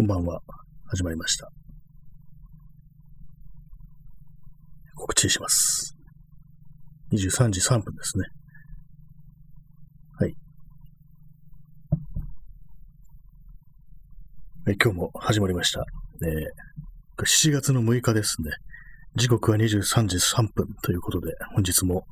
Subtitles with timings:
[0.00, 0.40] こんばんは。
[0.86, 1.50] 始まりました。
[4.94, 5.94] 告知します。
[7.12, 8.24] 23時3分ですね。
[10.18, 10.34] はい。
[14.68, 15.84] え今日も始まりました。
[16.24, 18.52] えー、7月の6日ですね。
[19.16, 22.06] 時刻は23時3分ということで、本日も、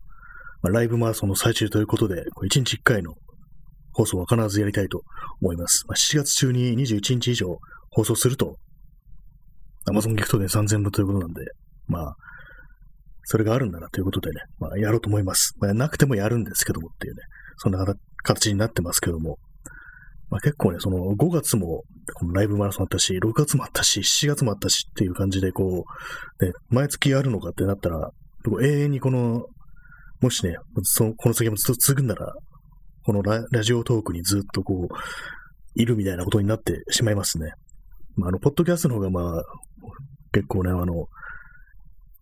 [0.61, 3.15] まあ、ライブマラソンの最中ということで、これ1日1回の
[3.95, 5.05] 放送は必ずやりたいと
[5.41, 5.87] 思います。
[5.89, 7.59] まあ、7月中に21日以上
[7.99, 8.57] 放送すると、
[9.91, 11.43] Amazon ギフトで3000分ということなんで、
[11.89, 12.17] まあ、
[13.25, 15.55] それがあるんだなということでね、まあ、やろうと思います。
[15.59, 17.23] まあ、なくてもやるんですけどもっていうね、
[17.57, 17.85] そんな
[18.23, 19.39] 形になってますけども、
[20.31, 21.83] まあ、結構ね、その5月も
[22.15, 25.85] このライブマラソンあったし、6月もあったし、7月もあったしっていう感じで、こ
[26.41, 28.11] う、ね、毎月やるのかってなったら、
[28.63, 29.47] 永遠にこの、
[30.21, 32.33] もしね、そこの先もずっと続くんなら、
[33.05, 34.95] このラジオトークにずっとこう、
[35.75, 37.51] いるみたいなことになってしまいますね。
[38.19, 39.43] まあ、あの、ポッドキャストの方がまあ、
[40.33, 41.07] 結構ね、あの、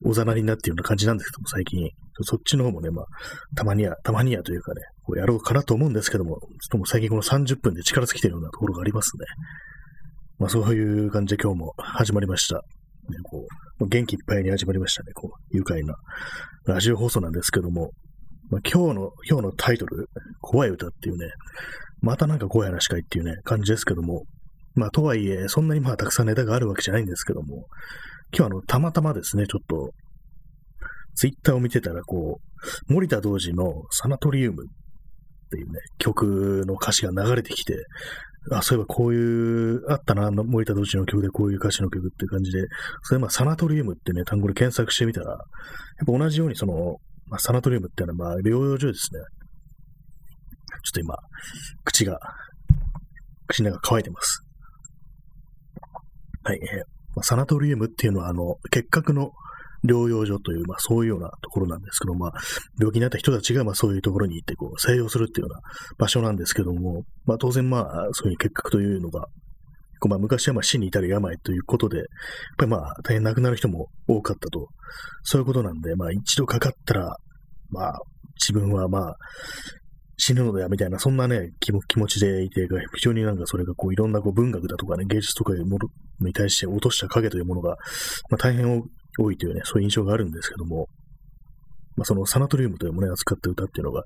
[0.05, 1.89] おざなりになっているような感じなんですけども、最近。
[2.23, 3.07] そっちの方もね、まあ、
[3.57, 9.25] たまにや、たまにやというかね、こうやろうかなと思うんですけども、ちょっともう最近この30分で力尽きてるようなところがありますね。
[10.39, 12.57] まあ、そういう感じで今日も始まりました。
[12.57, 12.63] ね、
[13.23, 13.47] こ
[13.81, 15.13] う元気いっぱいに始まりましたね。
[15.15, 15.95] こう、愉快な
[16.67, 17.91] ラジオ放送なんですけども、
[18.51, 20.09] まあ、今日の、今日のタイトル、
[20.41, 21.27] 怖い歌っていうね、
[22.01, 24.25] またなんか怖い話かいっていうね、感じですけども、
[24.77, 27.67] まあ、とはいえ、そんなにまあ、たくさんネタがあるわけじゃないんですけども、
[28.37, 29.91] 今日あの、たまたまですね、ちょっと、
[31.15, 32.41] ツイッターを見てたら、こ
[32.89, 34.69] う、森田童子のサナトリウムっ
[35.51, 37.75] ていうね、曲の歌詞が流れてきて、
[38.53, 42.67] あ、そういえばこういう、あったな、森田童子の曲でこういう歌詞の曲っていう感じで、
[43.03, 45.39] それまあ、サナトリウムってね、単語で検索してみたら、やっ
[46.07, 46.97] ぱ同じようにその、
[47.29, 49.21] まあ、サナトリウムっていうのは、まあ、療養所ですね。
[50.85, 51.17] ちょっと今、
[51.85, 52.19] 口が、
[53.49, 54.46] 口の中乾いてます。
[56.47, 56.61] はい、
[57.23, 59.33] サナトリウムっていうのは、あの、結核の
[59.85, 62.33] 療養所という、まあ、そういうようなところなんですけど、まあ、
[62.79, 65.61] 病気になった人たちが、まあ、そういうところに行って、こう、静養するっていうような
[65.99, 69.27] 場所なんですけども、まあ、当然、まあ、そういう結核というのが、
[69.99, 72.07] こうまあ、昔はまあ死に至る病ということで、やっ
[72.59, 74.69] ぱりまあ、大変亡くなる人も多かったと、
[75.25, 77.17] そういうことなんで、まあ、一度かかったら、
[77.71, 77.99] まあ、
[78.39, 79.17] 自分はまあ、
[80.17, 85.89] 死ぬのだよみたいな、そんなね、気持ちでいて、非常になんかそれがこういろんなこう文学だとかね、芸術とかいうもの
[86.27, 87.77] に対して落とした影というものが、
[88.31, 88.83] まあ、大変
[89.19, 90.89] 多いというね、そういう印象があるんですけども、
[91.97, 94.03] まあ、そのサナトリウムというものを扱った歌っていうのが、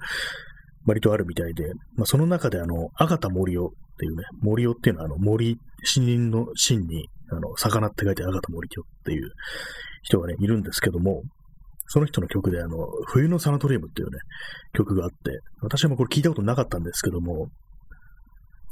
[0.87, 5.59] 割とあるみたいで、まあ、その中であの、アガタ森尾っていうね、森尾っていうのはあの森、
[5.94, 9.31] 森林の森に、あの、魚って書いてアガタ森尾っていう
[10.03, 11.22] 人がね、いるんですけども、
[11.93, 14.19] その人の曲で、あの、冬のサナトリウムっていうね、
[14.75, 15.17] 曲があって、
[15.61, 17.49] 私はもうこれ聞いたことなかったんですけども、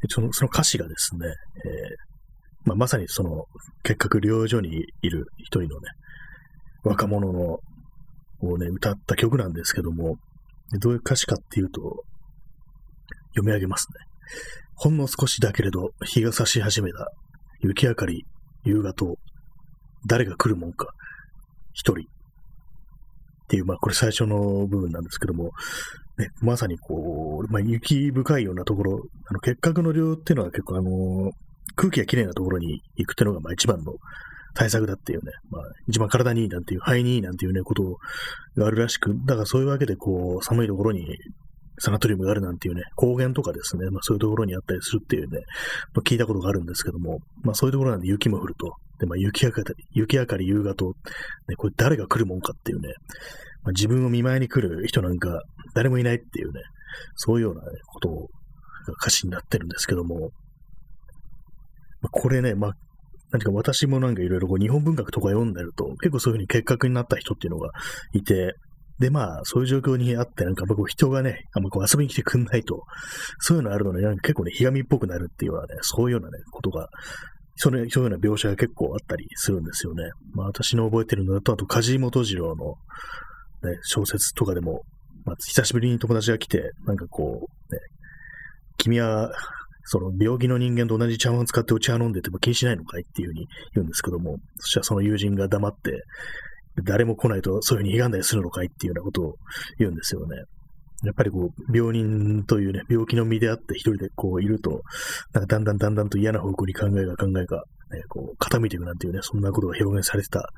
[0.09, 1.33] そのその歌詞がですね、えー
[2.65, 3.47] まあ、まさにその
[3.83, 5.89] 結核療養所にいる一人のね、
[6.85, 7.59] 若者の
[8.41, 10.15] をね、歌った曲なんですけども、
[10.79, 12.05] どういう歌詞かっていうと、
[13.31, 14.05] 読み上げますね。
[14.77, 17.11] ほんの少しだけれど、日が差し始めた。
[17.61, 18.25] 雪明かり、
[18.63, 19.17] 夕方、
[20.07, 20.87] 誰が来るもんか。
[21.73, 22.07] 一人。
[23.49, 25.53] っていう、まあ、これ最初の部分なんですけども、
[26.19, 31.31] ね、まさにこう、まあ、雪深いようなところ、あの、結核の量っていうのは結構あの、
[31.75, 33.95] 空気がきれいなところに行くっていうのが、まあ、一番の
[34.55, 37.99] 対策だっていうね、まあ、一番体にいいなんていう、肺にいいなんていうね、こと
[38.57, 41.07] があるらしく、だからそういうわけで、こう、寒いところに
[41.79, 45.39] サナトリウムがあるなんていうね、高原とかですね、まあそういうところにあったりするっていうね、
[45.95, 48.75] まあ、聞いたことがあるんですけども、まあそういうところなんで雪も降ると。
[48.99, 52.89] で、まあ雪明かり、雪明かり夕方、ね、これ誰が来るもんかっていうね、
[53.63, 55.43] まあ、自分を見舞いに来る人なんか
[55.75, 56.61] 誰もいないっていうね、
[57.17, 58.17] そういうような、ことが
[59.01, 60.31] 歌詞になってるんですけども、
[62.01, 62.73] まあ、これね、まあ、
[63.31, 67.71] 何か私もなんかいろいろ日本文学とか読んでると、結構そういうふうに結核になった人っていうのが
[68.13, 68.55] いて、
[68.99, 72.83] で、まあ、そういう状況にあって、なんか僕、人がね、あんまこう遊びに来てくんないと、
[73.39, 76.89] そういうのあるのに、なんか結構ね、ひがみっぽくなるっていうようなね、そういうようなね、ことが、
[77.61, 80.05] そのそういうような描写が結構あったりするんですよね。
[80.33, 82.77] まあ、私の覚えてるのだと、あと、梶本次郎の、
[83.69, 84.83] ね、小説とかでも、
[85.25, 87.81] まあ、久しぶりに友達が来て、なんかこう、ね、
[88.77, 89.33] 君は、
[89.91, 96.03] その病気の人間と同じ茶碗を使ってお茶飲んでても気にしないのかいっていうふうに言うんですけども、そしたらその友人が黙って、
[96.85, 99.35] 誰も来ないとそういうふうに歪んだりするのかいっていうようなことを
[99.79, 100.37] 言うんですよね。
[101.05, 104.83] やっぱりこう、病人というね、病気の身であって一人でこういると、
[105.33, 110.51] なんかだんだんだんだんと嫌な方向に考えが考えが、ね、こう、傾いていくなんていうね、そんなことが表現されてた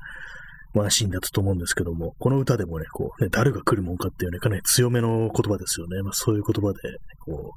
[0.73, 6.01] ワンシーンだったと思うんですけども、この歌でもね、こう、ね、誰が来るもんかっていうね、かなり強めの言葉ですよね。
[6.01, 6.79] まあそういう言葉で、
[7.19, 7.53] こ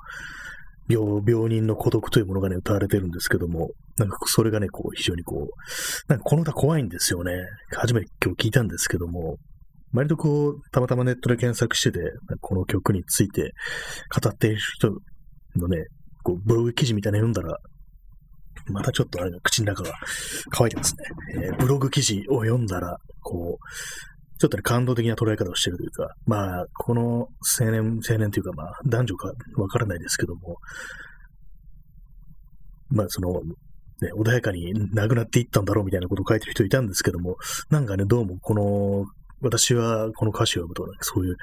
[0.89, 5.49] う、病、病人の孤独というものがね、歌われてるんですけども、なんかそれがね、こう、非常にこう、
[6.09, 7.33] なんかこの歌怖いんですよね。
[7.73, 9.39] 初めて今日聞いたんですけども、
[9.95, 12.01] 割とこう、たまたまネットで検索してて、
[12.41, 13.53] この曲について
[14.23, 14.91] 語っている人
[15.57, 15.87] のね、
[16.23, 17.59] こう、ブログ記事みたいなの読んだら、
[18.73, 19.93] またちょっとあれ口の中が
[20.51, 21.05] 乾いてますね。
[21.45, 27.29] えー、ブログ記事を読んだら、こう、ちょっとね、感動的な捉え方をしてるというか、まあ、この
[27.61, 30.57] 青年、青年というか、まあ、男女かわからないですけども、
[32.89, 33.43] まあ、その、
[34.01, 37.37] ね、穏やかに亡くなっていったんだろうみたいなことを書いてる人いたんですけども、
[37.71, 39.07] なんかね、どうもこの、
[39.45, 41.37] 私はこの歌詞を読むと、そういう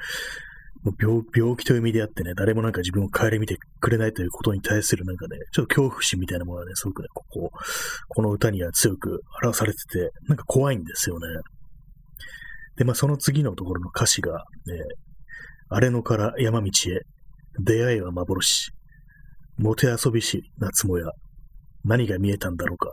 [0.98, 7.50] 病、病気という意味であってね、誰もなんか自分を顧みてくれないということに対するなんかね、ちょっと恐怖心みたいなものがね、すごくね、ここ、
[8.08, 11.26] この歌には強く表されてて、なんか怖いんですよね。
[12.76, 14.74] で、まあその次のところの歌詞が、ね、
[15.68, 17.00] 荒れ野から山道へ、
[17.60, 18.72] 出会いは幻、
[19.58, 21.06] もてあそびし夏もや、
[21.84, 22.90] 何が見えたんだろうか、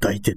[0.00, 0.34] 抱いてっ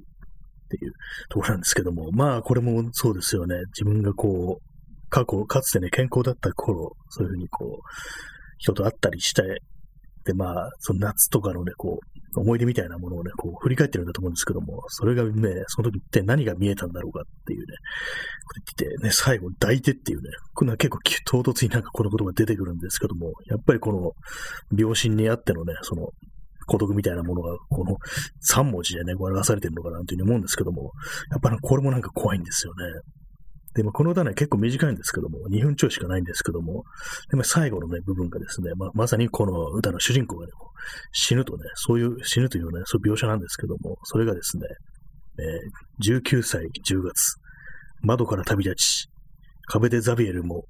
[0.78, 0.92] ていう
[1.28, 3.56] ところなんですけども、まあこれもそうですよね。
[3.78, 4.74] 自分がこう、
[5.10, 7.88] 過去、かつてね、健康だった頃、そういうふうにこう、
[8.58, 9.42] 人と会ったりして、
[10.24, 12.00] で、まあ、その夏とかのね、こ
[12.36, 24.12] う、思い出みたいなものをね、こう、振り返ってるんだと思うんですけども、それがね、その時って何が見えたんだろうかっていうね、こう言ってね、最後、抱いてっていうね、こんな結構唐突になんかこの言葉が出てくるんですけども、やっぱりこの、
[24.76, 26.08] 病心にあってのね、その、
[26.66, 27.96] 孤独みたいなものが、この
[28.48, 30.92] 3文字でね、表されてるのかなというふうに思うんですけども、
[31.30, 32.84] やっぱりこれもなんか怖いんですよね。
[33.74, 36.84] で、まあ、この歌ね、結構短いんですけども、2分ちょいしかないんですけども、
[37.30, 40.52] でまあ、最後のね、部分がですね、まあ、まさにこの歌の主人公がね、
[41.12, 44.66] 死ぬとね、そういう、死ぬというね、そういう描写なんですけども、それがですね、
[45.38, 47.36] えー、19歳10月、
[48.02, 49.08] 窓から旅立ち、
[49.66, 50.66] 壁でザビエルも、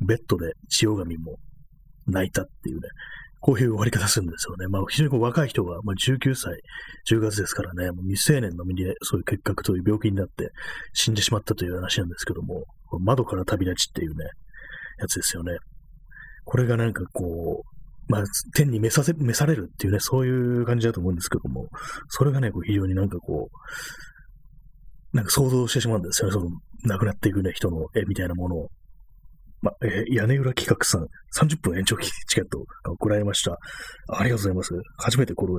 [0.00, 1.38] ベッドで千代神も
[2.06, 2.82] 泣いたっていうね、
[3.40, 4.66] こういう終わり方するんですよね。
[4.68, 6.60] まあ、非常にこう若い人が、まあ、19歳、
[7.08, 10.50] 10月ですからね、もう未成年の身でそういう結核という病気になって
[10.92, 12.64] 死んでしまったという話なんですけども、
[13.00, 14.24] 窓から旅立ちっていうね、
[14.98, 15.56] やつですよね。
[16.44, 17.76] これがなんかこう、
[18.08, 18.24] まあ、
[18.54, 21.68] 天に召させ、召されるっていうね、そういう感じだと思うんですけども、
[22.08, 23.50] それがね、こう非常になんかこ
[25.12, 26.50] う、なんか想像してしまうんですよね、その、
[26.84, 28.68] 亡くなっていくね、人の絵みたいなものを。
[29.66, 33.58] ま、えー、屋根裏企画さん、30分延長チケットが送られました。
[34.08, 34.74] ありがとうございます。
[34.98, 35.54] 初めてこれ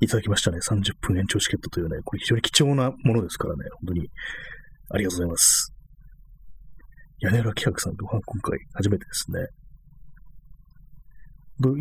[0.00, 0.58] いただきましたね。
[0.58, 4.08] 30分延長チケットというね、これ非常に貴重なものですからね、本当に
[4.90, 5.74] ありがとうございます。
[7.18, 9.46] 屋根裏企画さんと今回初めてですね。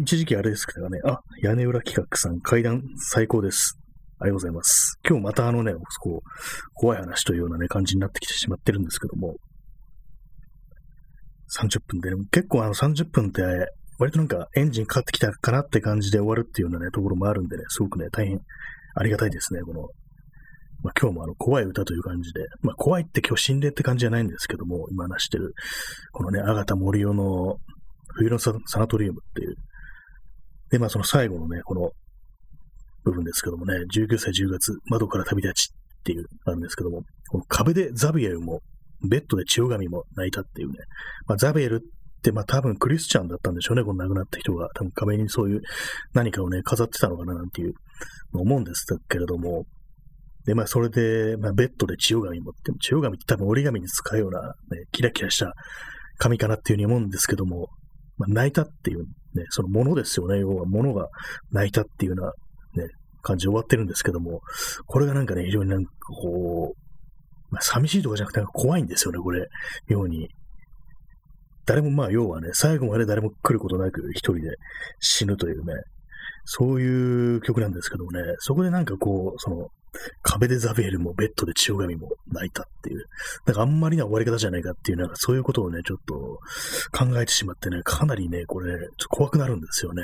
[0.02, 3.78] 一時期あれですけどね、あ、屋根裏企画さん、階段最高です。
[4.20, 5.00] ありがとうございます。
[5.08, 6.22] 今日またあのね、こう、
[6.74, 9.36] 怖い話というようなね、感じになってきてしまってるんですけども、
[11.58, 13.42] 30分で、ね、結構あの30分って、
[13.98, 18.40] 割となんかエンジンかかってきたかなって感じで終わるっていうようなね、ところもあるんでね、すごくね、大変
[18.96, 19.82] ありがたいですね、この、
[20.82, 25.54] まあ、今日もあの怖い歌という感じで、まあ、怖いって今日心霊って感じじゃないんですけども、今話してる、
[26.14, 27.58] このね、アガタ森尾の
[28.16, 29.56] 冬のサナトリウムっていう、
[30.72, 31.92] で、まあその最後のね、この
[33.04, 38.62] 部分ですけどもね、19歳10月、窓から旅立ちっていう、あるんですけども、この壁でザビエルも
[39.08, 40.80] ベッドで千代神も泣いたっていうね。
[41.28, 44.70] まあ、ザベルって、まあ多分クリスチャンだったんでしょうね、この亡くなった人が。
[44.76, 45.62] 多分壁にそういう
[46.14, 47.74] 何かをね、飾ってたのかななんていう
[48.34, 49.66] 思うんですけれども。
[50.46, 54.54] で、まあそれで、まあベッドで千代神もって、千代神って多分折り紙に使うような、ね、
[54.92, 55.54] キラキラした
[56.18, 57.70] 紙かなっていうふうに思うんですけども、
[58.18, 61.08] まあ泣いたっていうね、そのものですよね、要はものが
[61.52, 62.18] 泣いたっていうよ
[62.76, 62.90] うなね、
[63.22, 64.42] 感じで終わってるんですけども、
[64.86, 66.89] これがなんかね、非常になんかこう、
[67.52, 69.48] まあ、寂しいとかじゃなくて怖いんですよね、これ。
[69.88, 70.30] 妙に。
[71.66, 74.56] 誰もまあ、要はね、最後まで誰も来ることなく一人で
[75.00, 75.74] 死ぬというね、
[76.46, 79.68] そういう曲なんですけどもね、そこでなんかこう、その、
[80.22, 83.06] 壁でザベールもベッドで千代神も泣いたっていう、
[83.46, 86.40] なんかあんまりな終わり方じゃないかっていう、なんかそういうことをね、ちょっと
[86.92, 90.04] 考えてしまってね、かなりね、これ、ちょっと怖くなるんですよね。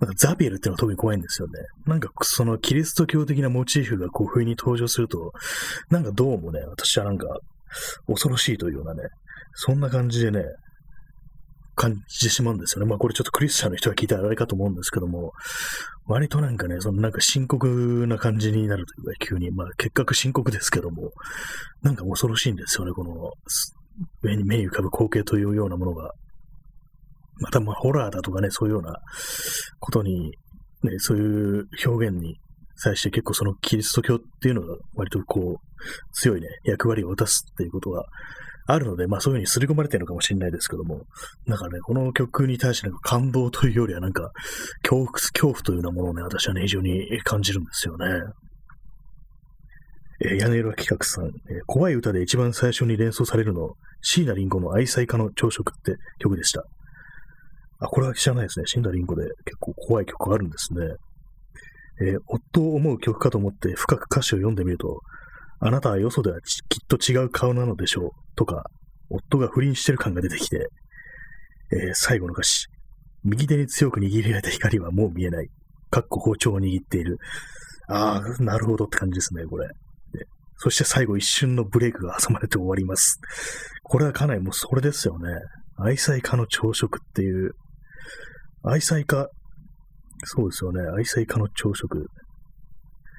[0.00, 1.54] なんかザビエルっていうのは特に怖いんですよね。
[1.86, 5.32] なんかそのキリスト教的なモチーフがこう不意に登場すると、
[5.90, 7.26] なんかどうもね、私はなんか
[8.06, 9.02] 恐ろしいというようなね、
[9.54, 10.44] そんな感じでね、
[11.76, 12.88] 感じてしまうんですよね。
[12.88, 15.32] まあこれちょっとクリスチャンの人が聞いたらあれかと思うんですけども、
[16.06, 21.10] 割となんかね、そのなんか深刻な感じになるというか、急に、まあ結核深刻ですけども、
[21.82, 23.32] なんか恐ろしいんですよね、この
[24.22, 26.12] 目に目に浮かぶ光景というようなものが。
[27.40, 28.94] またまあホラーだとかね、そういうような
[29.80, 30.32] ことに、
[30.82, 32.36] ね、そういう表現に
[32.76, 38.04] 際して結構そのキリスト教っていうのが割とこう、強いね、役割を果たすっていうことが
[38.66, 41.02] あるので、まあそういうふうに刷り込まれてるのかもしれないですけども、
[41.46, 44.30] なんかね、この曲に対してなんか感動というよりはなんか、
[44.82, 48.06] 恐怖、恐怖というようなものをね、私はね、非常に感じるんですよね。
[50.20, 51.32] えー、屋根裏企画さん、えー、
[51.66, 56.64] 怖い歌で一番最初に連想されるの、椎名林檎の愛妻家の朝食って曲でした。
[57.84, 58.66] あ、これは知らないですね。
[58.66, 60.80] 椎名林檎で結構怖い曲があるんですね。
[62.00, 65.00] えー、夫を思う曲かと思って深く歌詞を読んでみると、
[65.60, 68.10] あなたはよそではきっと違う顔なのでしょう。
[68.36, 68.64] とか、
[69.10, 70.68] 夫が不倫してる感が出てきて、
[71.72, 72.66] えー、最後の歌詞。
[73.22, 75.48] 右手に強く握りられた光はもう見えない。
[75.90, 77.18] かっこ包丁を握っている。
[77.88, 79.68] ああ、なるほどって感じですね、これ。
[80.56, 83.20] そして最後一瞬のブレイクが挟まれて終わります。
[83.82, 85.28] これはかなりもうそれですよね。
[85.76, 87.54] 愛妻家の朝食っていう。
[88.64, 89.28] 愛妻家、
[90.24, 90.80] そうですよね。
[90.96, 92.06] 愛妻家の朝食。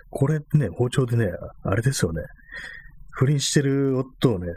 [0.09, 1.27] これね、包丁でね、
[1.63, 2.21] あれですよね。
[3.11, 4.47] 不倫してる夫をね、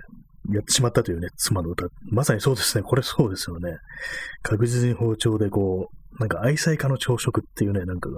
[0.51, 1.87] やってしまったというね、妻の歌。
[2.11, 2.83] まさにそうですね。
[2.83, 3.77] これそうですよね。
[4.43, 8.09] 確実に包丁でこう、なんか愛妻家の朝食っていうね、なんか、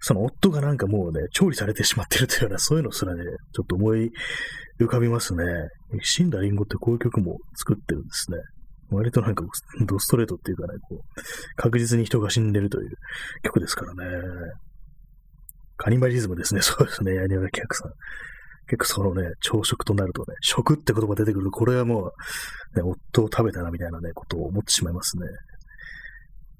[0.00, 4.10] その夫がなんかもうね、調理されてしまってるというような、そういうのすらね、ちょっと思い
[4.78, 5.44] 浮かびますね。
[6.02, 8.38] 死んだリンゴってこういう曲も作ってるんですね。
[8.94, 9.44] 割となんか、
[9.86, 11.20] ドストレートっていうかね、こう、
[11.56, 12.90] 確実に人が死んでるという
[13.42, 14.04] 曲ですからね。
[15.76, 16.60] カニバリズムですね。
[16.62, 17.14] そうですね。
[17.14, 17.92] ヤニワラ客さん。
[18.66, 22.12] 結構そのね、朝食となるとね、食って言葉出てくると、これはも
[22.74, 25.26] う、ね、夫を食べたなみたいなね、ことを思ってしまいますね。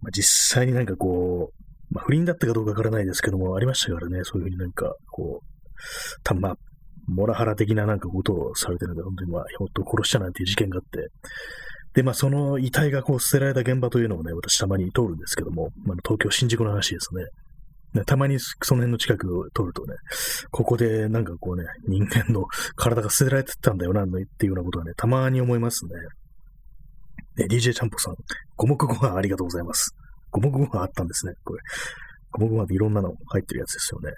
[0.02, 1.64] まあ、実際になんかこう、
[1.94, 5.54] まあ、不倫だったかどうかわからないですけども、ありましたからね、そういうふうになんか、こう、
[6.22, 6.56] たま、
[7.06, 11.08] モラハラ的ななんかことをされてるんで、本当にまあ、夫を殺したなんていう事件があって、
[11.94, 17.24] で、まあ、その遺体がこう捨てられた現場というのをね、私たまに通るんですけども、まあ、東京新宿の話ですね。
[18.06, 19.94] たまにその辺の近くを通るとね、
[20.50, 25.92] ここでなんかこうね、人間の体が捨てられてたんだよな、っていうようなことはね、たまに思いますね。
[27.48, 28.16] DJ ちゃんぽさん、
[28.56, 29.94] 五目ご飯ありがとうございます。
[30.32, 31.60] 五目ご飯あったんですね、これ。
[32.32, 34.10] 五目ご飯っていろんなの入ってるやつですよね。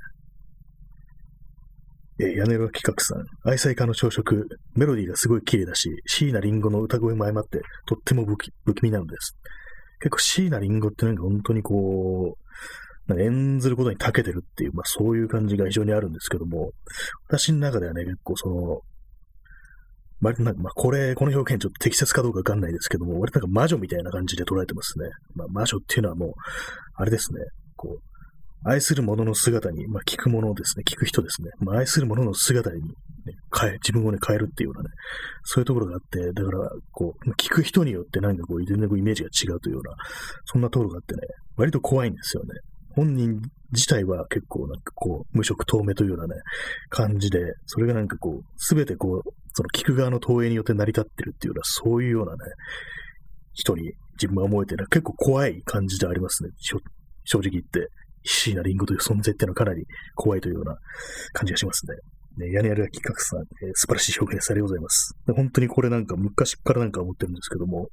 [2.19, 9.37] えー、屋根裏企画さん、愛妻家の朝食、メロディーがすごい綺麗だし、椎名林檎の歌声も相まって、とっても不気味なのです。
[10.01, 16.73] 結構椎名林檎ってなんか本当にこう、演ずることに長けてるっていう、まあそういう感じが非常にあるんですけども、
[17.29, 18.81] 私の中ではね、結構その、
[20.23, 25.11] 割となんか、まあこれ、この表現ちょっと適切かどうかわかんないですけども、割となんか魔女みたいな感じで捉えてますね。
[25.35, 26.33] まあ魔女っていうのはもう、
[26.95, 27.41] あれですね、
[27.77, 28.16] こう、
[28.69, 31.51] 愛する者の姿に、まあ聞く者ですね、聞く人ですね。
[31.61, 32.89] まあ愛する者の姿に、ね、
[33.59, 34.95] 変え、自分をね、変えるっていうようなね、
[35.45, 39.97] そういうところがあって、だから、こう、聞く人によってなんかこう、全然こうイメージが違うというような、
[40.45, 41.21] そんなところがあってね、
[41.57, 42.51] 割と怖いんですよね。
[42.97, 43.43] 本人
[43.73, 46.41] 自体は結構なんかこう、無色透明というようなね、
[46.89, 52.39] 感じで、それがなんかこう、すべてこう、その聞く側の投影によって成り立ってるっていうような、そういうようなね、
[53.53, 56.51] 人に自分が思えてね、結構怖い感じでありますね。
[56.59, 57.89] 正直言って、
[58.27, 60.77] 椎名林檎という存在っていうのはかなり怖いというような
[61.33, 61.97] 感じがしますね。
[62.37, 65.15] ね、屋根ある企画さん、えー、素晴らしい表現されでございます。
[65.35, 67.89] 本当にこれなんか昔からなんか思ってるんですけども、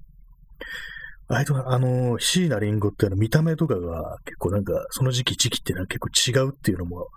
[1.29, 7.07] あれと、あの、椎名林檎ってあの見た目とかが結構なんか、その時期時期ってのは結構違うっていうのも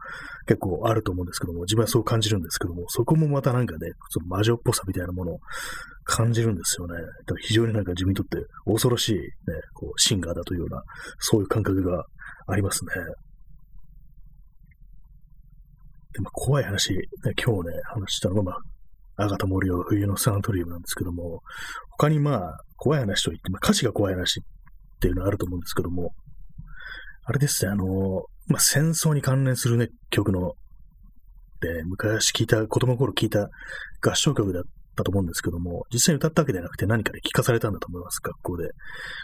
[0.47, 5.39] 結構あると思うんですけども、自分はそう感じるんですけども、そこもまたなんかね、その魔女っぽさみたいなものを
[6.05, 6.95] 感じるんですよね。
[6.95, 9.21] だから非常になんか自分にとって恐ろしいね、
[9.75, 10.83] こうシンガーだというような、
[11.19, 12.05] そういう感覚が
[12.47, 12.93] ありますね。
[16.13, 16.95] で、まあ、怖い話、
[17.45, 21.41] 今日ね、話したのが、まあ、アガタ森を冬のサナトリウムなんですけども、
[21.91, 24.43] 他にまあ、怖い話といって、まあ、歌詞が怖い話っ
[25.01, 26.13] ていうのはあると思うんですけども、
[27.25, 30.53] あれですね、あの、まあ、戦争に関連するね、曲の、
[31.61, 33.49] で、昔聞いた、子供の頃聞いた
[34.01, 34.63] 合唱曲だっ
[34.95, 38.71] たと思うんですけども、実際に歌ったわけではなくて何かで聞かされたんだと思います、学校で。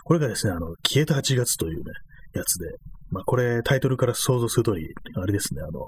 [0.05, 1.93] これがですね、あの、消えた8月というね、
[2.35, 2.67] やつで、
[3.13, 5.81] まあ、これタイトルから想像する通り、あれですね、あの、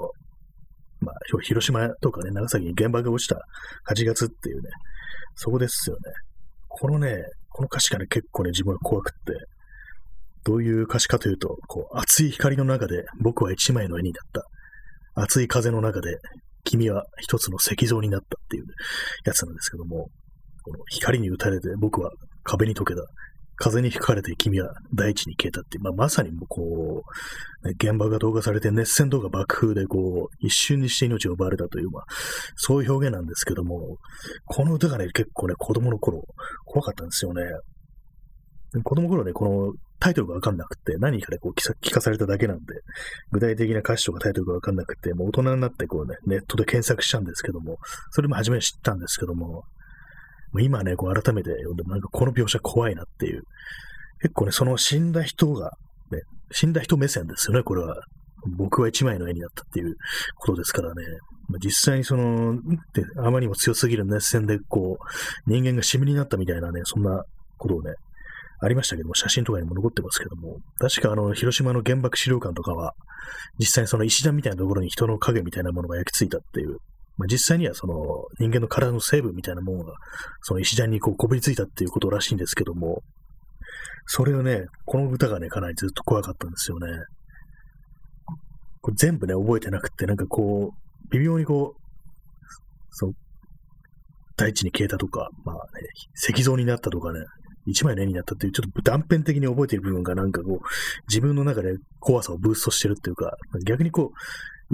[1.00, 3.36] まあ、広島とかね、長崎に原爆が落ちた
[3.90, 4.68] 8月っていうね、
[5.34, 6.02] そこですよね。
[6.68, 7.16] このね、
[7.48, 9.46] この歌詞がね、結構ね、自分は怖くって、
[10.44, 14.30] どういう歌詞かというと、こう、熱い光の中で僕は一枚の絵になっ
[15.14, 15.22] た。
[15.22, 16.18] 熱い風の中で
[16.64, 18.64] 君は一つの石像になったっていう
[19.24, 20.08] やつなんですけども、
[20.62, 22.10] この光に打たれて僕は
[22.42, 23.00] 壁に溶けた。
[23.56, 27.04] 風に吹かれて君は大地に消えたって、まあ、まさにもうこ
[27.64, 32.04] う、ね、現場が動画されて熱戦とか爆風でこう、一瞬にして命を奪われたという、まあ、
[32.56, 33.98] そういう表現なんですけども、
[34.44, 36.24] この歌がね、結構ね、子供の頃、
[36.64, 37.42] 怖かったんですよね。
[38.82, 42.64] 子供の頃ね、このタイトルがわかんなくて、何かでこう聞かされただけなんで、
[43.30, 47.78] 具体的な歌詞とかタイトルがわかんなくて、もう大人になってこうね、ネットで検索したんですけども、
[48.10, 49.64] それも初めて知ったんですけども、
[50.60, 53.42] 今ね、こう改めて読んでもなんかこの描写怖いなっていう。
[54.20, 55.72] 結構ね、その死んだ人が、
[56.10, 56.20] ね、
[56.52, 57.96] 死んだ人目線ですよね、これは。
[58.56, 59.94] 僕は一枚の絵になったっていう
[60.36, 61.02] ことですからね。
[61.48, 62.58] まあ、実際にその、
[63.18, 67.24] あまりにも強すぎる熱戦で、こう、人間がシミになったみたいなね、そんな
[67.58, 67.94] ことをね、
[68.60, 72.94] ありましたけども、写真とかにも残ってますけども、確かあの、広島の原爆資料館とかは、
[73.58, 76.78] 実際にその石段みたいなところに人の影みたいなものが焼き付いたっていう、
[77.16, 77.94] まあ、実際にはその
[78.40, 79.94] 人間の体の成分みたいなものが、
[80.42, 83.02] その石段にこうこびりついたっていうことらしいんですけども、
[84.06, 86.86] それをね、この歌がね、かなりずっと怖かったんですよね。
[88.80, 91.80] これ全部ね、覚えてなくて、なんかこう、微妙にこう、
[92.90, 93.12] そう、
[94.36, 95.60] 大地に消えたとか、まあね、
[96.14, 97.20] 石像になったとかね、
[97.66, 100.66] 一枚の絵になったっていう、ちょっと断片的に覚えている部分がなんかこう、
[101.08, 103.32] 自分の中で怖さをブーストしてるっていうか、
[103.66, 104.16] 逆にこう、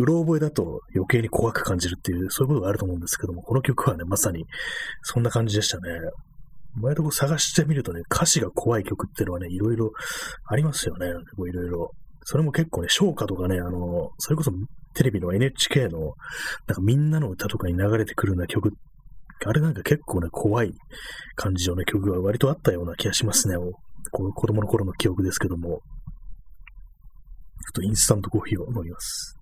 [0.01, 4.45] うろ覚えだと余計に怖く感じるっていう、そういうことがあると思うんですけども、この曲はね、まさに
[5.03, 5.83] そんな感じでしたね。
[6.81, 9.91] 割とこう探してみるとね、歌詞が怖い曲っていうのはね、いろいろ
[10.47, 11.07] ありますよね。
[11.09, 11.91] いろいろ。
[12.25, 14.53] それも結構ね、唱歌とかね、あの、それこそ
[14.95, 15.99] テレビの NHK の、
[16.67, 18.73] なんかみんなの歌とかに流れてくるような曲
[19.47, 20.75] あれなんか結構ね、怖い
[21.35, 23.57] 感じのね、曲が割とあったような気がしますね。
[24.13, 25.69] 子供の頃の記憶ですけども。
[25.71, 29.40] ちょっとインスタントコーヒーを飲みます。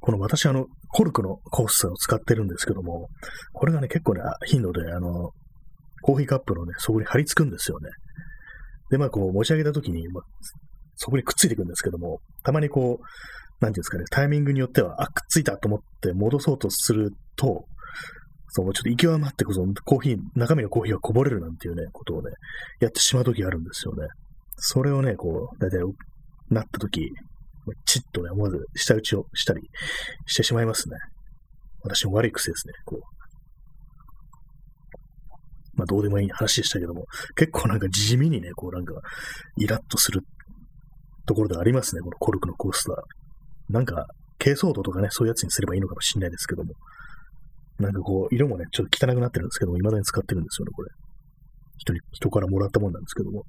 [0.00, 3.08] この私、あの、コルクのコースターを使ってるんですけども、
[3.52, 5.30] これがね、結構ね、頻度で、あの、
[6.02, 7.88] コーヒーカップのね、そこに貼り付くんですよね。
[8.90, 10.24] で、まあ、こう、持ち上げたときに、まあ、
[10.96, 17.64] そこにくっついていくんですけども、たまにこう、なんていうんですかね、タイミングによっては、あ、くっついたと思って戻そうとすると、
[18.48, 22.30] そう、ちょっと勢い余ってこそ、コーヒー、中身のコーヒーがこぼれるなんていうね、ことをね、
[22.80, 24.06] やってしまうときあるんですよね。
[24.56, 25.80] それをね、こう、だいたい
[26.50, 27.10] なったとき、
[27.84, 29.62] チッとね、思わず舌打ちをしたり
[30.26, 30.96] してしまいますね。
[31.82, 33.00] 私も悪い癖ですね、こう。
[35.76, 37.04] まあ、どうでもいい話でしたけども、
[37.36, 38.94] 結構なんか地味にね、こうなんか、
[39.58, 40.20] イラッとする
[41.26, 43.72] ところではありますね、このコルクのコースター。
[43.72, 44.06] なんか、
[44.38, 46.74] 珪藻土とかね、そういうやつにすればいいのかもしれないですけども。
[47.78, 50.90] なんかこう、色もね、ちょっと汚くなってるんですけども、未だに使ってるんですよね、これ。
[51.78, 53.42] 人に、人からもらったもんなんですけども。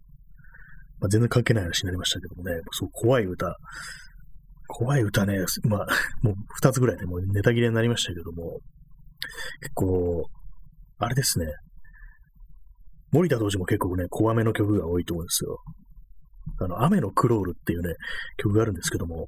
[0.99, 3.55] まあ、全然関係ない話になりましたけどもね、そう、怖い歌。
[4.67, 5.87] 怖い歌ね、まあ、
[6.21, 8.59] もう二つぐらいでもうネタ切れになりましたけども、
[9.61, 10.29] 結構、
[10.97, 11.47] あれですね。
[13.11, 15.59] 森田同士も結構ね、怖めの曲が多いと思うんですよ。
[16.59, 17.95] あの、雨のクロールっていうね、
[18.37, 19.27] 曲があるんですけども、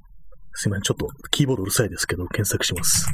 [0.54, 3.08] すいません、ちょっとキーボードうるさいですけど、検索します。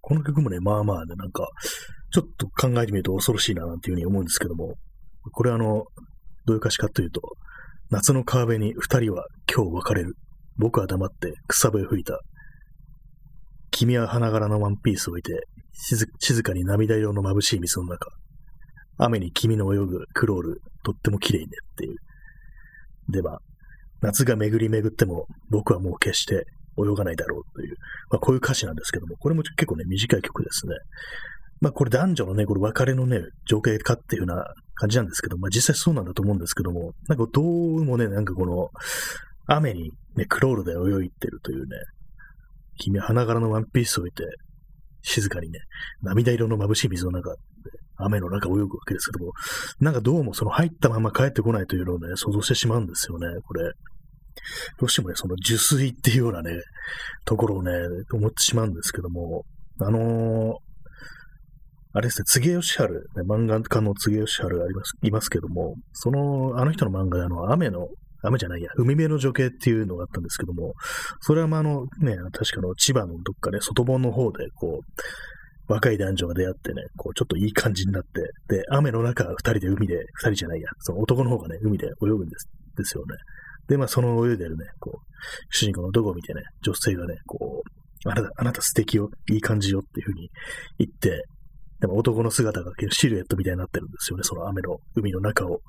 [0.00, 1.48] この曲もね、まあまあね、なんか、
[2.12, 4.74] ちょっと考えてみると恐ろしいな、なんていうふうに思うんですけども、
[5.32, 5.84] これあの、
[6.46, 7.20] どういう歌詞かというと、
[7.90, 10.14] 夏の川辺に二人は今日別れる。
[10.56, 12.20] 僕は黙って草笛吹いた。
[13.70, 18.10] 君は花柄のワンピースを置いて、静かに涙色の眩しい水の中。
[18.98, 21.96] 雨に君の泳ぐクロール、とっても綺麗ねっていう。
[23.10, 23.40] では、
[24.02, 26.44] 夏が巡り巡っても僕はもう決して
[26.78, 27.76] 泳がないだろうという、
[28.10, 30.74] まあ、こういう歌詞なんですけども、これも結構ね、短い曲ですね。
[31.60, 34.46] まあこれ男女のね、これ別れのね、情景かっていうような
[34.80, 38.70] 感じなんですけど、まあ実際そうなんだと思うんですけども、なんかどうもね、なんかこの、
[39.46, 41.76] 雨にね、クロールで泳いでるというね、
[42.78, 44.24] 君は花柄のワンピースを置いて、
[45.02, 45.58] 静かにね、
[46.02, 47.36] 涙色の眩しい水の中で、
[47.96, 49.32] 雨の中泳ぐわけですけども、
[49.80, 53.72] なんかどうもその入ったまま帰ってこないというのをね、想像してしまうんですよね、これ。
[54.78, 56.52] どうしてもね、その受水っていうようなね、
[57.26, 57.72] ところをね、
[58.12, 59.44] 思ってしまうんですけども、
[59.80, 60.69] あのー、
[61.92, 67.88] あれですね、柘植義春、ね、漫画家の柘植義春あります、いますけども、その、あの人の漫画であの、雨の
[68.22, 70.74] 雨じゃないや、海辺の女系っていうのがあったんですけども、
[71.20, 83.16] それはまあ、あの、ね、確かの千葉のどっかね、外盆の方で、こう、若い男女が出会ってね、こう、ちょっといい感じになって、で、雨の中、二人で海で、二人じゃないや、その男の方がね、海で泳ぐんです、ですよね。
[83.68, 85.14] で、まあ、その泳いでるね、こう、
[85.50, 90.30] 主人公のどこを見てね、女性がね、こう、あなた、あなた素敵よ、いい感じよっていうふうに
[90.78, 91.24] 言って、
[91.80, 95.60] でも男の姿がシルエットみたいになってるんですよね、その雨の海の中を。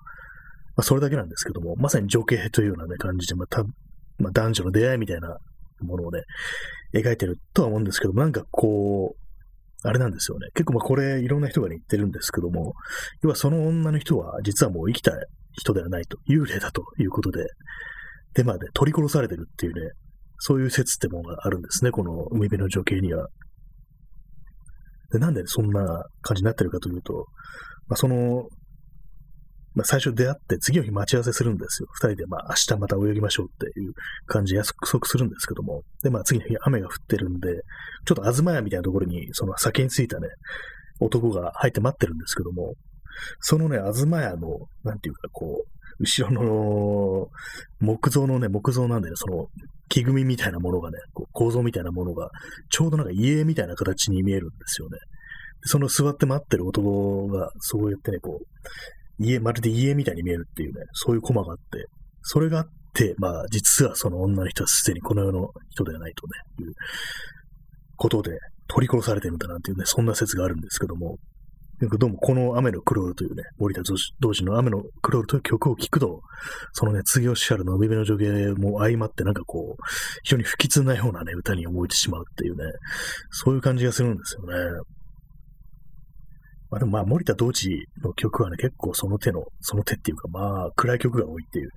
[0.75, 3.63] まあ、それだけなんですけども、まさに情景というような、ね、感じで、まあ
[4.19, 5.37] まあ、男女の出会いみたいな
[5.81, 6.21] ものをね、
[6.93, 9.21] 描いてるとは思うんですけども、なんかこう、
[9.83, 10.47] あれなんですよね。
[10.53, 12.73] 結構まあこれいろんな人が言ってるんですけども、
[13.23, 15.11] 要はその女の人は実はもう生きた
[15.53, 17.47] 人ではないと、幽霊だということで、
[18.33, 19.91] で、まあね、取り殺されてるっていうね、
[20.37, 23.27] そういう説ってものがあるんですね、この海辺の情景には。
[25.11, 27.27] で、なんでそんな感じになってるかというと、
[27.87, 28.47] まあ、その
[29.73, 31.87] まあ、最初出会って次の日待ち合わせするんですよ。
[31.93, 33.93] 二人でまあ明日また泳ぎましょうっていう
[34.25, 35.83] 感じで約束するんですけども。
[36.03, 37.61] で、まあ次の日雨が降ってるんで、
[38.05, 40.27] ちょっと東屋みたいなところにその先に着いたね、
[40.99, 42.73] 男が入って待ってるんですけども、
[43.39, 47.27] そのね、東屋の、なんていうかこう、後ろの
[47.79, 49.47] 木造のね、木造なんでね、その
[49.91, 52.29] 木組みみたいなものがね、こう構造みたいなものが、
[52.69, 54.97] ちょうどなんか家みたいな形に見えるんですよね。
[55.65, 61.85] その座って待ってる男が、そうやってね、こう、家、まるで家みたいに見えるっていうね、そういうコマがあって、
[62.23, 66.25] それがあって、まあ、実はその女の人はすでにこの世の人ではないと
[66.63, 66.73] ね、いう
[67.97, 68.31] ことで
[68.67, 71.17] 取り殺されてるんだなんていうね、そんな説があるんですけども、
[71.89, 73.81] どうもこの雨のクロールというね、森田
[74.19, 76.21] 同士の雨のクロールという曲を聴くと、
[76.73, 79.83] そのね、次をしゃるの海辺の助言も相まってなんかこう、
[80.21, 82.65] 非常に不吉なようなね、歌に思えてしまうっていうね、
[83.31, 84.53] そういう感じがするんですよね。
[86.69, 87.69] まあでもまあ森田同時
[88.03, 91.69] の曲はね、結構その手の、その手っていうかまあ暗い曲が多いっていう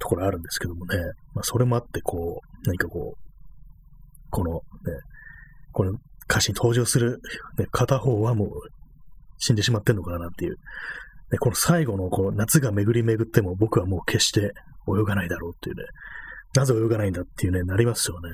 [0.00, 0.98] ところあるんですけどもね、
[1.32, 4.60] まあそれもあってこう、何かこう、このね、
[5.70, 5.92] この
[6.28, 7.20] 歌詞に登場する、
[7.56, 8.48] ね、片方はもう
[9.38, 10.56] 死んでしまってんのかななんていう。
[11.32, 14.52] ね、この最後のこう夏が巡り巡っても僕はもう決して
[14.88, 15.84] 泳がないだろうっていうね、
[16.54, 18.30] なぜ泳がないんだっていうね、なりますよね。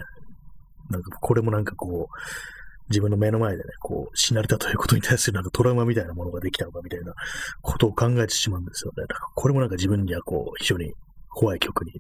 [0.91, 2.15] なんかこれもなんかこう、
[2.91, 7.15] 自分の目の前でね、こう、死なれたということに対するなんかトラウマみたいなものができたのかみたいな
[7.63, 9.03] ことを考えてしまうんですよね。
[9.09, 10.93] だからこれもなんか自分にはこう、非常に
[11.29, 11.93] 怖い曲に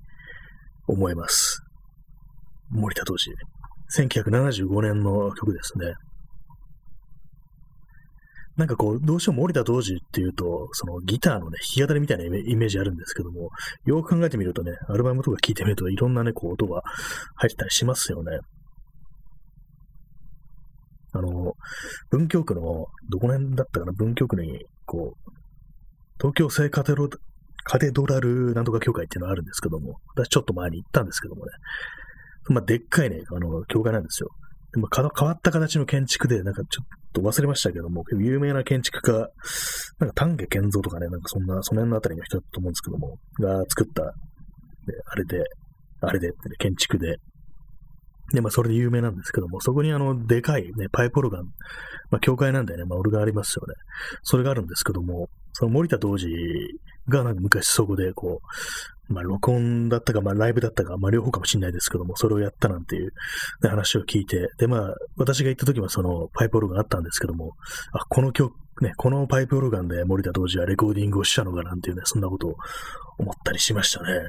[0.89, 1.63] 思えます。
[2.71, 3.31] 森田当時。
[3.97, 5.95] 1975年の曲ですね。
[8.61, 13.49] なんかこう、どうしても森田当時っていうと、そのギターのね、弾き語りみたいなイメージあるんですけども、
[13.87, 16.83] よく考えてみるとね、アルバムとか聴いてみるといろんなね、こう音が
[17.37, 18.39] 入ってたりしますよね。
[21.13, 21.55] あの、
[22.11, 25.31] 文京区の、どこら辺だったかな、文京区に、こう、
[26.19, 27.09] 東京聖カテロ
[27.65, 31.53] カテドラルなんとか協会っていうのがあるんですけども、私ちょっと前に行ったんですけどもね、
[32.51, 34.29] まあ、でっかいね、あの、教会なんですよ。
[34.73, 39.13] でも変わった形の建築で、なんかちょっと忘れましたけども、有名な建築家、
[39.99, 44.11] なんか丹下健三とかね、なんかそんな、その辺のあたりの人だと思うんですけども、が作った、ね、
[45.07, 45.45] あれで、
[46.01, 47.17] あれで、ね、建築で、
[48.33, 51.45] で、まあ、それで有名なんですけども、そこにあの、でかいね、パイプオルガン、
[52.11, 53.75] まあ、教会なんでね、まあ、オルガンありますよね。
[54.23, 56.27] それがあるんですけども、その森田童子
[57.09, 58.47] がなんか昔そこでこう、
[59.11, 63.11] まあ、録音だったか、まあ、ライブだったか、まあ、両方かもしれないですけども、それをやったなんていう、
[63.63, 67.53] ね、話を聞いて、で、まあ、私が行った時はそのパイプオルガンあったんですけども、
[67.93, 72.55] あ、この曲、ね、このパイプオルガンで森田童子はレコーディングをしたのかなんていうね、そんなことを
[73.19, 74.21] 思ったりしましたね。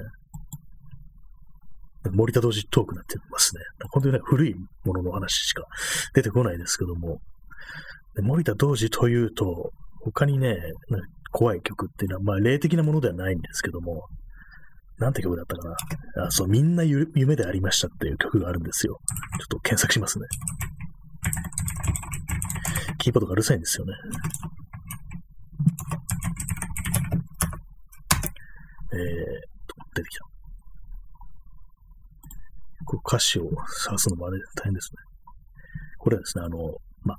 [2.12, 3.62] 森田同士トークになってますね。
[3.92, 5.64] 本当にね、古いものの話しか
[6.16, 7.20] 出てこないですけども、
[8.24, 9.72] 森田同士というと、
[10.04, 10.58] 他にね、
[11.32, 14.08] 怖い曲っていうのは、まあ、霊的なものではないんですけども、
[15.02, 15.68] なんて曲だったか
[16.16, 16.26] な？
[16.28, 19.00] あ、そう、みんな夢でありましたっていう曲があるんですよ。
[19.40, 20.28] ちょっと検索しますね。
[23.00, 23.94] キーボードがうるさいんですよね。
[28.94, 29.00] えー、
[29.96, 30.26] 出てきた。
[32.86, 34.98] こう歌詞を探すのもあれ大変ですね。
[35.98, 36.58] これはですね、あの、
[37.04, 37.18] まあ、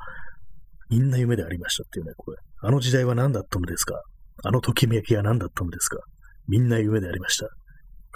[0.88, 2.36] みんな夢でありましたっていうね、これ。
[2.60, 4.00] あの時代は何だったのですか？
[4.44, 5.98] あのときめきは何だったのですか？
[6.46, 7.48] みんな夢でありました。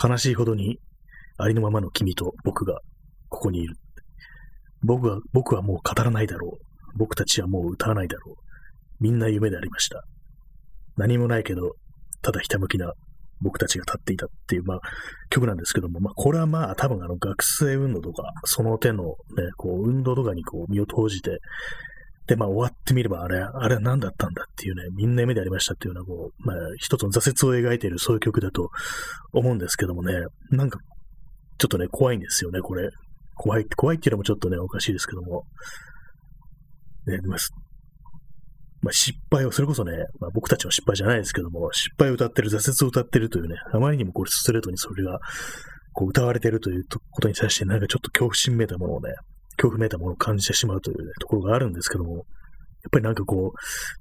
[0.02, 0.78] 悲しいほどに
[1.38, 2.80] ありのままの君と僕が
[3.28, 3.76] ここにいる。
[4.82, 6.98] 僕は、僕はもう語らないだろう。
[6.98, 8.34] 僕たちはもう歌わないだろう。
[9.00, 10.04] みんな夢でありました。
[10.96, 11.72] 何もないけど、
[12.22, 12.92] ただひたむきな
[13.40, 14.80] 僕たちが立っていたっていう、まあ、
[15.30, 19.14] 曲なんですけども、まあ、これはまあ、多分あの、学生運動とか、その手のね、
[19.56, 21.38] こう、運動とかにこう、身を投じて、
[22.26, 28.70] で、まあ、終わってみれば、あれ、あれは何だったんだっていうね、みんな夢でありましたっていうような、こう、まあ、一つの挫折を描いている、そういう曲だと
[29.32, 30.12] 思うんですけどもね、
[30.50, 30.80] なんか、
[31.58, 32.90] ちょっとね、怖いんですよね、これ。
[33.36, 35.44] 怖い、怖いっていうのもちょっとね、おかしいですけども。
[37.06, 37.38] ね、まあ、
[38.82, 45.20] まあ、失敗を、それこそね、まあ、僕たちの失敗じゃないですけども、失敗を歌ってる、挫折を歌ってるというね、あまりにもこれストレートにそれが、
[45.92, 49.14] こう歌われてるということに対して、なんかちょっと恐怖心めいたものをね、
[49.56, 52.24] 恐怖めいたものを感じてしまうという、ね、ところがあるんですけども、やっ
[52.92, 53.52] ぱりなんかこ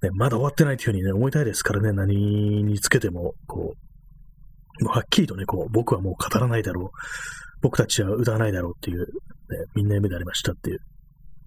[0.01, 3.73] う、ね、まだ終わってないというふうにね、思いたいですからね、何につけても、こ
[4.79, 6.97] う、もうはっきりとね、こう、僕はもう語らないだろう。
[7.61, 9.05] 僕たちは歌わないだろうっていう、ね、
[9.73, 10.79] みんな夢でありましたっていう。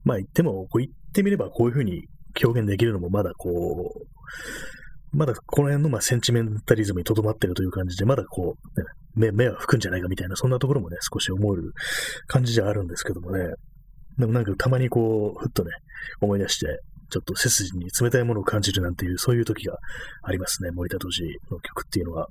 [0.04, 2.06] まあ言っても、こう言ってみればこういうふうに
[2.42, 11.72] 表現できるのもまだこう、まだこの辺のまあセンチメンタリズムにとどまってるという感じで、まだこう、ね、目目は吹くんじゃないかみたいな、そんなところもね、少し思える
[12.26, 13.44] 感じじゃあるんですけどもね。
[14.18, 15.70] でもなんかたまにこう、ふっとね、
[16.20, 19.78] 思い出して、ちょっと背筋に冷たいものを感じるなんていう、そういう時が
[20.22, 20.70] ありますね。
[20.72, 22.28] 森田敏の曲っていうのは。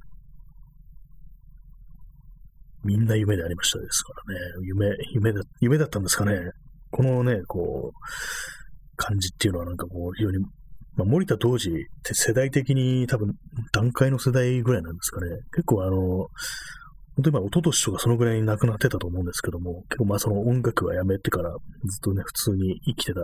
[2.84, 4.40] みんな夢でありましたですからね。
[4.64, 6.52] 夢、夢だ、夢だったんですかね。
[6.92, 10.40] このね、こう、感じっていうのはなんかこう、非常に、
[10.96, 11.74] まあ、森田当時っ
[12.04, 13.34] て世代的に多分
[13.74, 15.28] 段階の世代ぐらいなんですかね。
[15.54, 16.28] 結構あの、
[17.18, 21.58] 本当にまあ、一昨年とかそのぐらいに亡くなってたと思うんですけども、結構まあその音楽はやめてからずっ
[22.04, 23.22] とね、普通に生きてた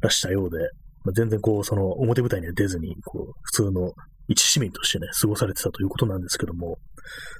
[0.00, 0.58] らしたようで、
[1.04, 3.92] まあ、全然こう、その表舞台には出ずに、こう、普通の
[4.28, 6.78] 一市民としてね、過ごされてたということなんですけども、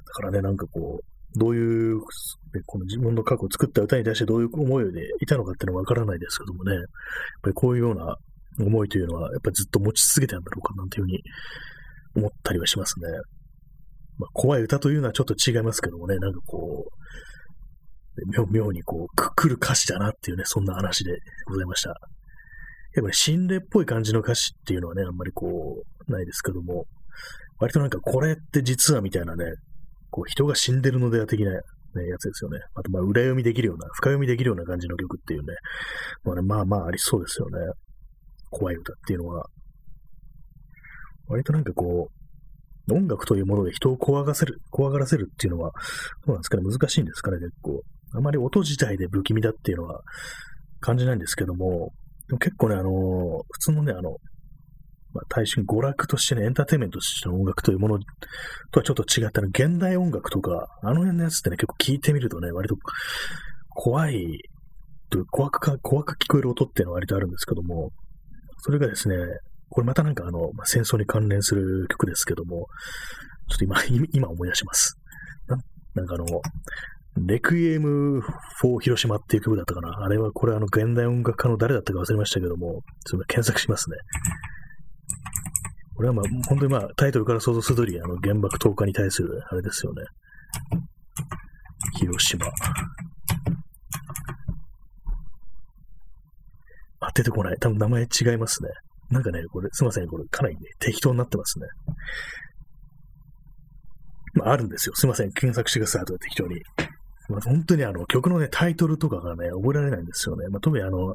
[0.07, 2.01] だからね、なんかこう、どういう、
[2.65, 6.83] この自分の過去を作った歌に対してどういう思いでいたのかっていうのはわからないですけどもね、やっ
[7.43, 8.15] ぱりこういうような
[8.59, 11.21] 思いというのは、やっぱりずっと持ち続けてたんだろうかなんていうふうに
[12.15, 13.07] 思ったりはしますね。
[14.17, 21.11] まあ、怖い歌というのはちょっと違いますけどもね、なんかこう、妙にこう、くくる歌詞だなっていうね、そんな話で
[21.45, 21.89] ございました。
[21.89, 21.95] や
[23.01, 26.85] っぱり心霊っぽい感じの歌詞っていうのはね、あんまりこう、ないですけども、
[27.59, 29.45] 割となんかこれって実はみたいなね、
[30.09, 31.59] こう人が死んでるのでは的な、ね、
[32.09, 32.59] やつですよね。
[32.75, 35.53] あと、まあ、裏読みできるような、深読みできるような感じの曲っていうね、
[36.23, 37.59] まあね、まあまあありそうですよね。
[38.49, 39.45] 怖い歌っていうのは。
[41.27, 42.16] 割となんかこう、
[42.91, 45.71] 音楽というもので人を怖がせる、怖がらせるっていうのは、
[46.25, 47.81] どうなんですかね、難しいんですかね、結構。
[48.13, 50.01] あまり音自体で不気味だっていうのは
[50.79, 51.91] 感じないんですけども、
[52.27, 54.17] でも結構ね、あのー、普通のね、あの、
[55.13, 57.99] まあ、大衆娯楽としてね、エンターテイメントとしての音楽というもの
[58.71, 62.75] とはちょっと違ったね、現代音楽とか、あの辺のやつってね、結構聞いてみるとね、割と
[63.69, 64.39] 怖い、
[65.31, 67.91] 怖くか、怖く聞こえる音っていうのは割とあるんですけども、
[68.59, 69.15] それがですね、
[69.69, 72.67] これまたなんかあの、戦争に関連する曲ですけども、
[73.49, 74.97] ちょっと今、 今思い出します。
[75.47, 75.57] な
[75.95, 76.25] なんかあの、
[77.25, 80.03] Requiem for 広島っていう曲だったかな。
[80.03, 83.97] あれは、これあの、現代音楽家の誰だったか忘れましたけども、ちょっと検索しますね。
[85.95, 90.03] これはまあ、本当にまあ、タイトルから想像する通り、あの、原爆投下に対する、あれですよね。
[91.99, 92.45] 広島。
[96.99, 97.57] あ、出てこない。
[97.59, 98.69] 多分名前違いますね。
[99.09, 100.07] なんかね、これ、すいません。
[100.07, 101.67] これ、かなりね、適当になってますね。
[104.33, 104.95] まあ、あるんですよ。
[104.95, 105.31] すいません。
[105.31, 106.01] 検索してください。
[106.03, 106.61] 後で適当に。
[107.29, 110.47] まあ、本当にあの曲のね、タイトルとかがね、覚えられないんですよね。
[110.49, 111.13] まあ、特にあの、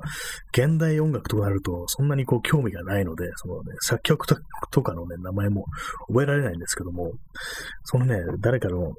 [0.53, 4.27] 現代音楽とかなると、そんなにこう興味がないので、そのね、作曲
[4.71, 5.65] とかのね、名前も
[6.09, 7.13] 覚えられないんですけども、
[7.85, 8.93] そのね、誰かの、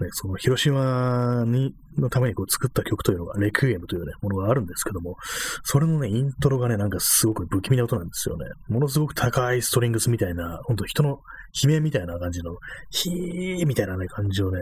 [0.00, 5.16] ね、その広島に、のためにこう作った曲というのが、レクイエムというね、ものがあるんですけども、
[5.64, 8.46] それのね、イントロがね、なんかすごく不気味な音なんですよね。
[8.68, 11.20] ものすごく高いストリングスみたいな、ほんと人の
[11.62, 12.56] 悲鳴みたいな感じの、
[12.90, 14.60] ヒーみたいなね、感じをね、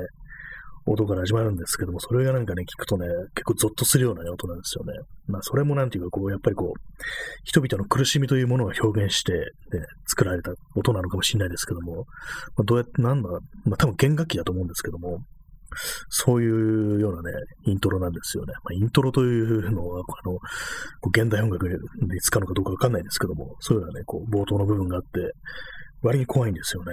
[0.92, 4.92] 音から始まるんですけども、それがなんかね、聞くとね、結構ゾッとするような、ね、音なんですよね。
[5.26, 6.80] まあ、それもなんていうか、こう、やっぱりこう、
[7.44, 9.40] 人々の苦しみというものを表現して、ね、
[10.06, 11.96] 作られた音なのかもしれないですけども、
[12.56, 13.28] まあ、どうやって、なんだ、
[13.64, 15.18] まあ、多分弦楽器だと思うんですけども、
[16.08, 16.46] そうい
[16.96, 18.54] うようなね、イントロなんですよね。
[18.64, 20.38] まあ、イントロというのは、あの、
[21.00, 21.76] こう現代音楽で
[22.22, 25.32] 使うのかどうかわかんないですけども、そういうようなね、こう、冒頭の部分があって、
[26.00, 26.92] 割に怖いんですよね。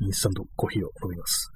[0.00, 1.55] インスタントコーヒーを飲みます。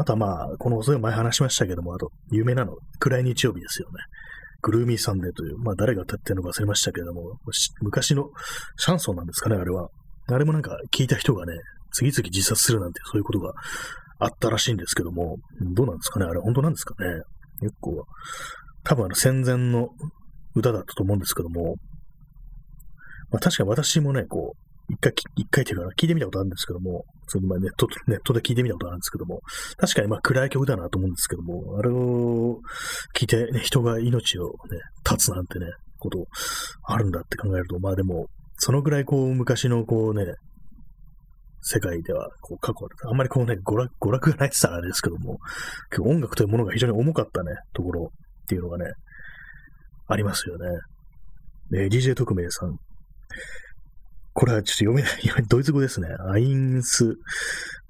[0.00, 3.94] あとはまあ、この放送で前話しましたけども、あと、有名なの、暗い日曜日ですよね。
[4.62, 7.38] グルーミーサンデーという、まあ誰が歌ってるのか忘れましたけれども、
[7.80, 8.30] 昔の
[8.76, 9.88] シャンソンなんですかね、あれは。
[10.30, 11.52] あれもなんか聞いた人がね、
[11.92, 13.52] 次々自殺するなんてそういうことが
[14.18, 15.36] あったらしいんですけども、
[15.74, 17.22] どうなんですかねあれ本当なんですかね
[17.60, 18.04] 結構、
[18.84, 19.88] 多分あの戦前の
[20.54, 21.76] 歌だったと思うんですけども、
[23.30, 29.40] まあ確かに私もね、こう、一回、一回というか、聞いてみたことあるんですけども、それまあネット、ネットで聞いてみたことあるんですけども、
[29.76, 32.60] 確かにまあ暗い曲だなと思うんですけども、あれを
[33.14, 35.66] 聞いて、ね、人が命をね、絶つなんてね、
[35.98, 36.26] こと
[36.84, 40.24] あるんだって考えると、まあでも、そのぐらいこう、昔のこうね、
[41.60, 45.38] 世界では、こう、過去、あんまりこうね、娯楽、娯楽がないって言ったらあれですけども、
[46.00, 48.12] 音楽というものが非常に重かったね、ところ
[48.44, 48.92] っていうのがね、
[50.06, 50.66] ありますよね。
[51.74, 52.78] えー、DJ 特命さん。
[54.38, 56.06] これはちょっと読めない、ドイツ語ですね。
[56.30, 57.18] アインス、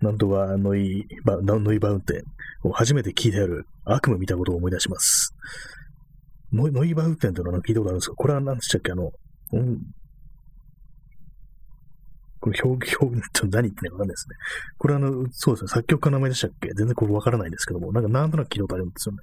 [0.01, 2.25] なんとかノイバ、ノイバウンテ
[2.65, 5.35] ン初めて聞いてある悪夢見たことを思い出します。
[6.51, 8.93] ノイノイバウンテンというのは聞いたことあるんですかこれは何でしたっけ？
[8.93, 9.13] あの、
[9.53, 9.79] うん、
[12.41, 14.37] これ表現、表現って何言ってんのかわかんないですね。
[14.79, 16.69] これはあの、そうですね、作曲家の名前でしたっけ？
[16.69, 19.19] 全然これわからないんですけども、なんかなんとなく聞いたことあるんですよね。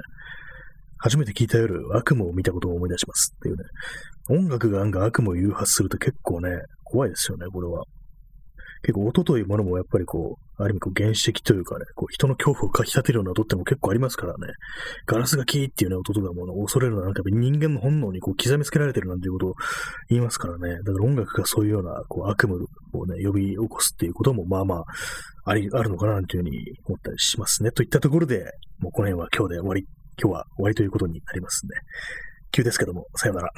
[0.97, 3.63] 初めて聞いた夜、悪夢を見たことを思い出しますっていうね。
[4.29, 6.49] 音楽がなんか悪夢を誘発すると結構ね、
[6.84, 7.84] 怖いですよね、これは。
[8.86, 14.53] 結構音というものもやっぱりこう、ある意味こう原始的というかね、こう人の恐怖をかき立てるような音っても結構ありますからね。
[15.08, 19.53] ガラスがキーっていうね、音とかも恐れるのはなんか人間の本能にこう刻みつけられてるなんていうことを
[20.10, 20.77] 言いますからね。
[20.84, 22.55] だから音楽がそういうようなこう悪夢
[22.93, 24.84] をね、呼び起こすっていうこともまあまあ、
[25.45, 27.71] あり、あるのかななんていうふうに思ったりしますね。
[27.71, 29.86] といったところで、もうこの辺は今日で終わり、
[30.21, 31.71] 今日は終わりということになりますね。
[32.51, 33.51] 急ですけども、さよなら。